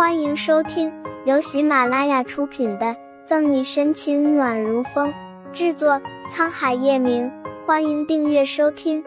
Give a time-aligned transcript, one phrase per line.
[0.00, 0.90] 欢迎收听
[1.26, 2.86] 由喜马拉雅出品的
[3.26, 5.12] 《赠你深情暖如风》，
[5.52, 7.30] 制作沧海夜明。
[7.66, 9.04] 欢迎订阅收听。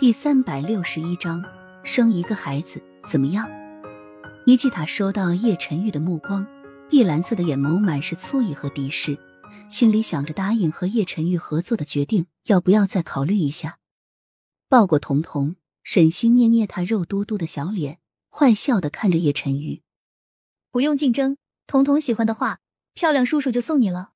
[0.00, 1.44] 第三百六十一章，
[1.84, 3.48] 生一个孩子怎么样？
[4.44, 6.44] 尼基塔收到叶晨玉的目光，
[6.90, 9.16] 碧蓝色的眼眸满是醋意和敌视，
[9.70, 13.78] 心里想着答应和叶晨玉合作的决定，要不要再考虑一下？
[14.68, 15.54] 抱过彤彤。
[15.86, 19.84] 沈星捏捏他肉嘟嘟的小脸，坏笑的看着叶晨玉。
[20.72, 21.36] 不用竞争，
[21.68, 22.58] 彤彤喜欢的话，
[22.92, 24.10] 漂亮叔叔就送你了。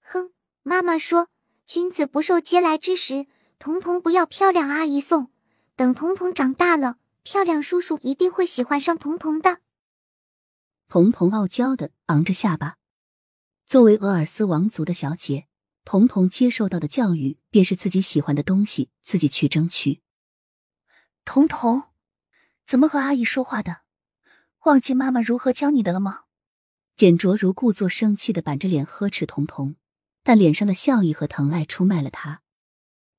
[0.00, 1.28] 哼，妈妈说，
[1.66, 3.26] 君子不受嗟来之食，
[3.58, 5.30] 彤彤不要漂亮阿姨送。
[5.76, 9.60] 等彤彤长大了，漂亮叔叔一定会喜欢上彤彤的。
[10.88, 12.76] 彤彤傲娇的昂着下巴。
[13.66, 15.48] 作为俄尔斯王族的小姐，
[15.84, 20.00] 彤彤接受到的教育便是自己喜欢的东西，自己去争取。
[21.24, 21.84] 彤彤，
[22.66, 23.78] 怎么和阿姨说话的？
[24.66, 26.24] 忘记妈妈如何教你的了吗？
[26.96, 29.76] 简卓如故作生气的板着脸呵斥彤彤，
[30.22, 32.42] 但脸上的笑意和疼爱出卖了他。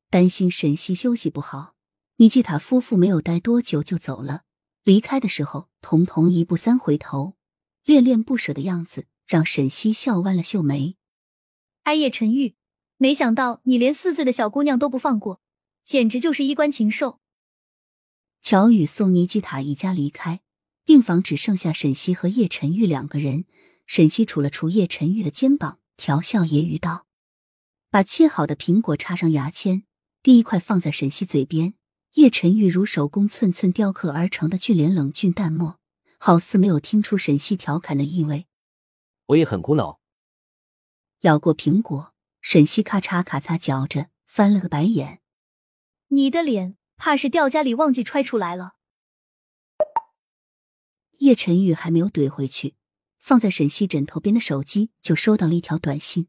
[0.10, 1.74] 担心沈西休息不好，
[2.18, 4.44] 尼基塔夫妇没有待多久就走了。
[4.84, 7.34] 离开的时候，彤彤一步三回头，
[7.84, 10.96] 恋恋不舍的样子让沈西笑弯了秀眉。
[11.84, 12.56] 哀叶陈玉，
[12.98, 15.42] 没想到你连四岁的小姑娘都不放过，
[15.84, 17.20] 简直就是衣冠禽兽。
[18.46, 20.40] 乔宇送尼基塔一家离开，
[20.84, 23.46] 病房只剩下沈西和叶晨玉两个人。
[23.88, 27.08] 沈西杵了杵叶晨玉的肩膀，调笑揶揄道
[27.90, 29.82] ：“把切好的苹果插上牙签，
[30.22, 31.74] 第一块放在沈西嘴边。
[32.14, 35.80] 叶晨玉如手工寸寸雕刻而成的俊脸冷峻淡漠，
[36.20, 38.46] 好似没有听出沈西调侃的意味。
[39.26, 40.00] 我也很苦恼。
[41.22, 45.22] 咬过苹果，沈西咔嚓咔嚓嚼着，翻了个白眼
[46.10, 48.76] ：“你的脸。”怕是掉家里忘记揣出来了。
[51.20, 52.76] 叶晨玉还没有怼回去，
[53.18, 56.28] 放在沈西枕头边的手机就收到了一条短信。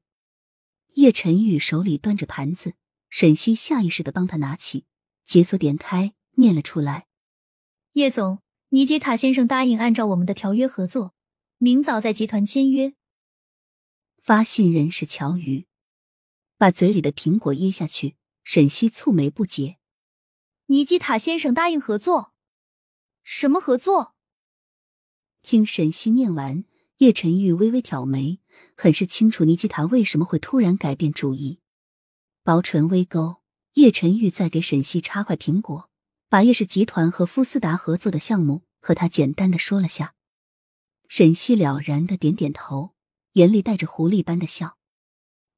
[0.95, 2.75] 叶晨玉手里端着盘子，
[3.11, 4.85] 沈西下意识的帮他拿起，
[5.25, 7.07] 解锁点开，念了出来
[7.93, 8.41] ：“叶总，
[8.71, 11.15] 尼基塔先生答应按照我们的条约合作，
[11.59, 12.95] 明早在集团签约。”
[14.23, 15.67] 发信人是乔瑜，
[16.57, 18.17] 把嘴里的苹果噎下去。
[18.43, 19.79] 沈西蹙眉不解。
[20.69, 22.33] 尼基塔先生答应合作，
[23.23, 24.17] 什么合作？
[25.41, 26.65] 听沈西念完，
[26.97, 28.41] 叶晨玉微微挑眉，
[28.77, 31.61] 很是清楚尼基塔为什么会突然改变主意。
[32.43, 33.37] 薄唇微勾，
[33.75, 35.89] 叶晨玉在给沈西插块苹果，
[36.29, 40.15] 把叶氏集团和夫斯达合作的项目和他简单的说了下。
[41.07, 42.97] 沈西了然的点点头，
[43.35, 44.77] 眼里带着狐狸般的笑。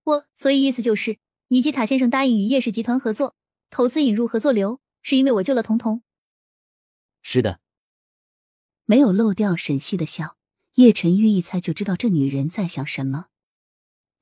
[0.04, 1.18] 我所以意思就是，
[1.48, 3.36] 尼基塔先生答应与叶氏集团合作，
[3.70, 4.80] 投资引入合作流。
[5.02, 6.02] 是因为我救了彤彤。
[7.22, 7.60] 是的，
[8.84, 10.36] 没有漏掉沈西的笑。
[10.74, 13.26] 叶晨玉一猜就知道这女人在想什么。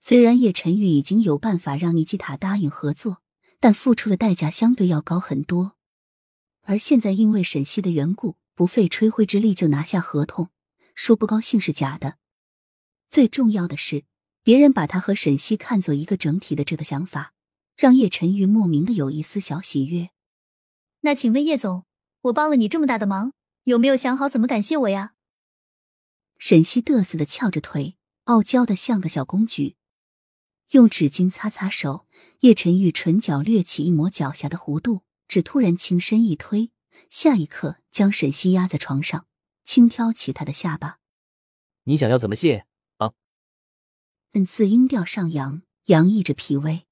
[0.00, 3.22] 虽然叶晨玉已经有办法让尼基塔答应合作，
[3.60, 5.76] 但付出的代价相对要高很多。
[6.62, 10.48] 而现在因为沈西的缘故，不费吹灰之力就拿下合同，
[10.94, 12.16] 说不高兴是假的。
[13.10, 14.04] 最重要的是，
[14.42, 17.34] 别人把他和沈西看作一个整体的这个想法，
[17.76, 20.10] 让叶晨玉莫名的有一丝小喜悦。
[21.06, 21.86] 那请问叶总，
[22.22, 25.14] 我帮了你这么大的忙，有没有想好怎么感谢我呀？
[26.36, 29.76] 沈西嘚瑟的翘着腿，傲娇的像个小公举，
[30.70, 32.08] 用纸巾擦擦手。
[32.40, 36.72] 叶晨玉唇角掠起一抹狡黠的弧度，只突然轻身一推，
[37.08, 39.28] 下一刻将沈西压在床上，
[39.62, 40.98] 轻挑起他的下巴。
[41.84, 42.66] 你想要怎么谢
[42.96, 43.12] 啊？
[44.32, 46.88] 嗯，字音调上扬，洋溢着脾胃。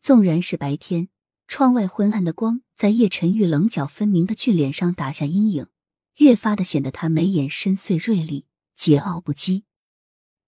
[0.00, 1.10] 纵然是白天。
[1.48, 5.66] 窗外昏暗的光在叶晨玉棱角分明的俊脸上打下阴影，
[6.18, 8.44] 越发的显得他眉眼深邃锐利，
[8.76, 9.62] 桀骜不羁。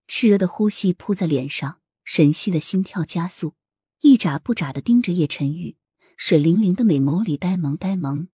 [0.06, 3.54] 炽热的呼吸扑在脸上，沈西的心跳加速，
[4.02, 5.78] 一眨不眨的盯着叶晨玉，
[6.18, 8.28] 水灵灵的美眸里呆萌呆萌。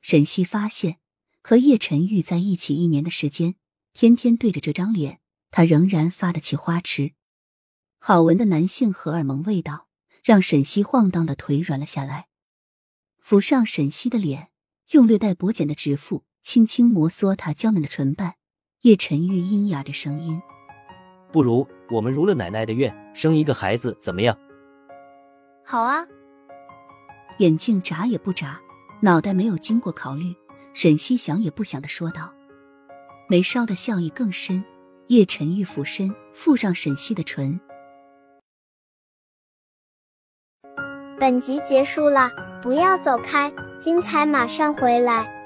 [0.00, 0.96] 沈西发现，
[1.42, 3.56] 和叶晨玉在一起一年的时间，
[3.92, 5.20] 天天对着这张脸，
[5.50, 7.12] 他仍然发得起花痴。
[7.98, 9.83] 好闻的男性荷尔蒙味道。
[10.24, 12.28] 让沈西晃荡的腿软了下来，
[13.22, 14.48] 抚上沈西的脸，
[14.92, 18.36] 用略带薄茧的指腹轻轻摩挲她娇嫩的唇瓣。
[18.80, 20.40] 叶晨玉阴哑着声音
[21.30, 24.34] ：“不如我们如了奶奶的愿，生一个孩子怎么样
[25.62, 26.06] ？”“好啊。”
[27.40, 28.58] 眼睛眨也不眨，
[29.02, 30.34] 脑袋没有经过考虑，
[30.72, 32.32] 沈西想也不想的说道，
[33.28, 34.64] 眉梢的笑意更深。
[35.08, 37.60] 叶晨玉俯身附上沈西的唇。
[41.18, 42.30] 本集结束了，
[42.60, 45.43] 不要走开，精彩马上回来。